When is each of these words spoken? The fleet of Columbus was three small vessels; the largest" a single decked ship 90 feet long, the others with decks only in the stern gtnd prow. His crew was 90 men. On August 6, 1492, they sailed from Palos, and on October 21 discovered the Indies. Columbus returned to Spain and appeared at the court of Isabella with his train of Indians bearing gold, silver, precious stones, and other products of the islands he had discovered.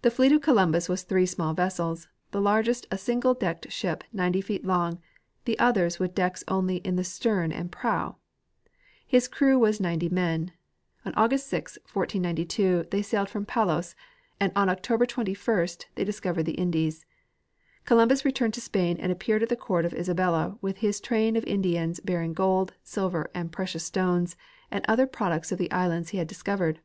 The 0.00 0.10
fleet 0.10 0.32
of 0.32 0.40
Columbus 0.40 0.88
was 0.88 1.02
three 1.02 1.26
small 1.26 1.52
vessels; 1.52 2.08
the 2.30 2.40
largest" 2.40 2.86
a 2.90 2.96
single 2.96 3.34
decked 3.34 3.70
ship 3.70 4.02
90 4.10 4.40
feet 4.40 4.64
long, 4.64 4.98
the 5.44 5.58
others 5.58 5.98
with 5.98 6.14
decks 6.14 6.42
only 6.48 6.76
in 6.76 6.96
the 6.96 7.04
stern 7.04 7.50
gtnd 7.52 7.70
prow. 7.70 8.16
His 9.06 9.28
crew 9.28 9.58
was 9.58 9.78
90 9.78 10.08
men. 10.08 10.52
On 11.04 11.12
August 11.16 11.48
6, 11.48 11.76
1492, 11.82 12.86
they 12.90 13.02
sailed 13.02 13.28
from 13.28 13.44
Palos, 13.44 13.94
and 14.40 14.52
on 14.56 14.70
October 14.70 15.04
21 15.04 15.66
discovered 15.96 16.44
the 16.44 16.52
Indies. 16.58 17.04
Columbus 17.84 18.24
returned 18.24 18.54
to 18.54 18.62
Spain 18.62 18.96
and 18.98 19.12
appeared 19.12 19.42
at 19.42 19.50
the 19.50 19.54
court 19.54 19.84
of 19.84 19.92
Isabella 19.92 20.56
with 20.62 20.78
his 20.78 20.98
train 20.98 21.36
of 21.36 21.44
Indians 21.44 22.00
bearing 22.00 22.32
gold, 22.32 22.72
silver, 22.82 23.30
precious 23.52 23.84
stones, 23.84 24.34
and 24.70 24.82
other 24.88 25.06
products 25.06 25.52
of 25.52 25.58
the 25.58 25.70
islands 25.70 26.08
he 26.08 26.16
had 26.18 26.26
discovered. 26.26 26.80